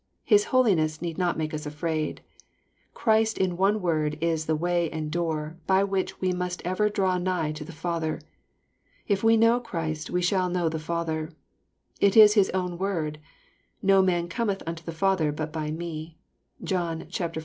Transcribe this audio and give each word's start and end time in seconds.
His 0.23 0.45
holiness 0.45 0.99
need 0.99 1.19
not 1.19 1.37
make 1.37 1.53
us 1.53 1.67
afraid. 1.67 2.21
Christ 2.95 3.37
in 3.37 3.55
one 3.55 3.83
word 3.83 4.17
is 4.19 4.47
the 4.47 4.55
way 4.55 4.89
a 4.89 4.99
nd 4.99 5.11
doo 5.11 5.27
r, 5.27 5.57
by 5.67 5.83
which 5.83 6.19
we 6.19 6.31
must 6.31 6.59
ever 6.65 6.89
draw 6.89 7.19
nigh 7.19 7.51
to 7.51 7.63
the 7.63 7.71
Father. 7.71 8.19
If 9.07 9.23
we 9.23 9.37
know 9.37 9.59
Christ, 9.59 10.09
we 10.09 10.23
sh 10.23 10.33
all 10.33 10.49
know 10.49 10.69
the 10.69 10.79
Father. 10.79 11.29
It 11.99 12.17
is 12.17 12.33
His 12.33 12.49
own 12.49 12.79
word, 12.79 13.19
—^" 13.63 13.71
No 13.83 14.01
man 14.01 14.27
cometh 14.27 14.63
unto 14.65 14.83
the 14.83 14.91
Father 14.91 15.31
but 15.31 15.53
by 15.53 15.69
Me.'* 15.69 16.17
(John 16.63 17.01
xiv. 17.01 17.35
6.) 17.35 17.37